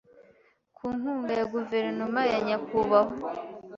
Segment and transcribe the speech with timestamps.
[0.75, 3.29] ku nkunga ya guverinoma ya nyakubahwa